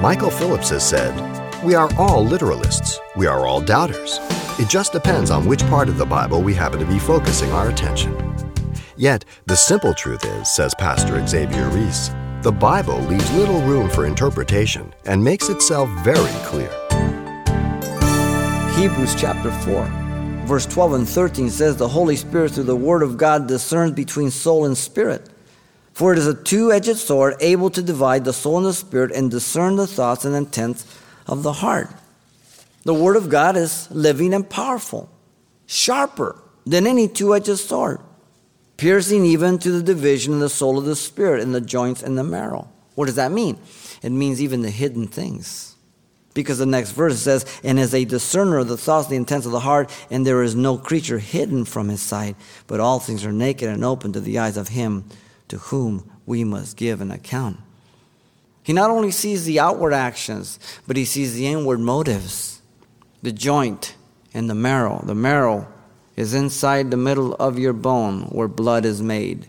[0.00, 1.12] Michael Phillips has said,
[1.64, 3.00] We are all literalists.
[3.16, 4.20] We are all doubters.
[4.56, 7.68] It just depends on which part of the Bible we happen to be focusing our
[7.68, 8.16] attention.
[8.96, 12.10] Yet, the simple truth is, says Pastor Xavier Reese,
[12.42, 16.70] the Bible leaves little room for interpretation and makes itself very clear.
[18.76, 19.84] Hebrews chapter 4,
[20.46, 24.30] verse 12 and 13 says, The Holy Spirit, through the Word of God, discerns between
[24.30, 25.28] soul and spirit.
[25.98, 29.10] For it is a two edged sword, able to divide the soul and the spirit
[29.10, 30.86] and discern the thoughts and intents
[31.26, 31.90] of the heart.
[32.84, 35.10] The Word of God is living and powerful,
[35.66, 37.98] sharper than any two edged sword,
[38.76, 42.16] piercing even to the division of the soul of the spirit and the joints and
[42.16, 42.68] the marrow.
[42.94, 43.58] What does that mean?
[44.00, 45.74] It means even the hidden things.
[46.32, 49.52] Because the next verse says, And as a discerner of the thoughts, the intents of
[49.52, 52.36] the heart, and there is no creature hidden from his sight,
[52.68, 55.02] but all things are naked and open to the eyes of him
[55.48, 57.58] to whom we must give an account.
[58.62, 62.60] He not only sees the outward actions, but he sees the inward motives,
[63.22, 63.94] the joint
[64.34, 65.02] and the marrow.
[65.04, 65.66] The marrow
[66.16, 69.46] is inside the middle of your bone where blood is made.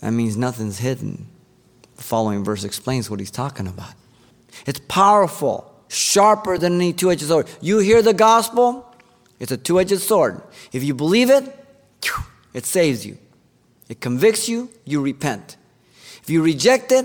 [0.00, 1.26] That means nothing's hidden.
[1.96, 3.92] The following verse explains what he's talking about.
[4.66, 7.46] It's powerful, sharper than any two edged sword.
[7.60, 8.86] You hear the gospel,
[9.38, 10.40] it's a two edged sword.
[10.72, 11.44] If you believe it,
[12.54, 13.18] it saves you.
[13.90, 15.56] It convicts you, you repent.
[16.22, 17.04] If you reject it,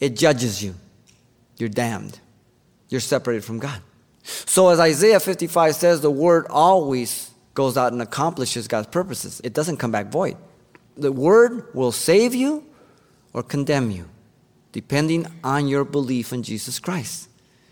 [0.00, 0.74] it judges you.
[1.56, 2.18] You're damned.
[2.88, 3.80] You're separated from God.
[4.24, 9.40] So, as Isaiah 55 says, the word always goes out and accomplishes God's purposes.
[9.44, 10.36] It doesn't come back void.
[10.96, 12.66] The word will save you
[13.32, 14.08] or condemn you,
[14.72, 17.28] depending on your belief in Jesus Christ.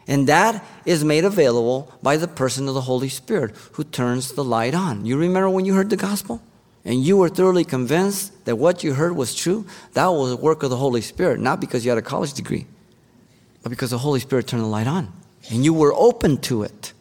[0.06, 4.44] And that is made available by the person of the Holy Spirit who turns the
[4.44, 5.06] light on.
[5.06, 6.40] You remember when you heard the gospel?
[6.84, 10.62] And you were thoroughly convinced that what you heard was true, that was the work
[10.62, 12.66] of the Holy Spirit, not because you had a college degree,
[13.62, 15.12] but because the Holy Spirit turned the light on
[15.50, 16.92] and you were open to it.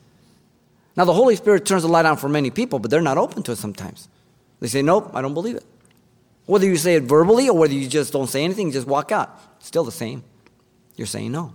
[0.95, 3.41] Now, the Holy Spirit turns the light on for many people, but they're not open
[3.44, 4.07] to it sometimes.
[4.59, 5.66] They say, Nope, I don't believe it.
[6.46, 9.40] Whether you say it verbally or whether you just don't say anything, just walk out,
[9.63, 10.24] still the same.
[10.96, 11.53] You're saying no.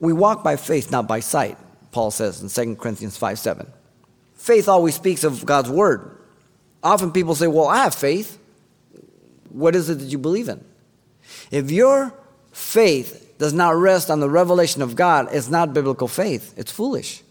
[0.00, 1.56] We walk by faith, not by sight,
[1.92, 3.70] Paul says in 2 Corinthians 5 7.
[4.34, 6.17] Faith always speaks of God's word,
[6.82, 8.38] Often people say, Well, I have faith.
[9.50, 10.64] What is it that you believe in?
[11.50, 12.12] If your
[12.52, 17.22] faith does not rest on the revelation of God, it's not biblical faith, it's foolish.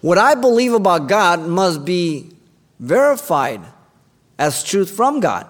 [0.00, 2.30] What I believe about God must be
[2.78, 3.62] verified
[4.38, 5.46] as truth from God.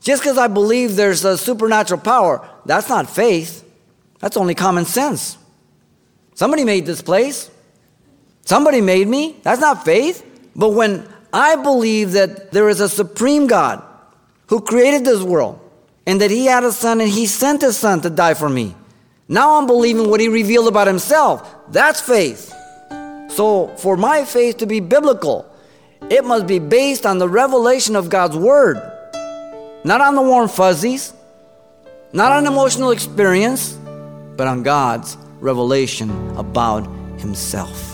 [0.00, 3.64] Just because I believe there's a supernatural power, that's not faith.
[4.18, 5.38] That's only common sense.
[6.34, 7.50] Somebody made this place.
[8.44, 9.36] Somebody made me.
[9.42, 10.24] That's not faith.
[10.56, 13.82] But when I believe that there is a supreme God
[14.46, 15.58] who created this world
[16.06, 18.76] and that he had a son and he sent his son to die for me.
[19.26, 21.52] Now I'm believing what he revealed about himself.
[21.72, 22.54] That's faith.
[23.30, 25.50] So, for my faith to be biblical,
[26.08, 28.76] it must be based on the revelation of God's word,
[29.82, 31.12] not on the warm fuzzies,
[32.12, 33.72] not on emotional experience,
[34.36, 36.86] but on God's revelation about
[37.18, 37.93] himself.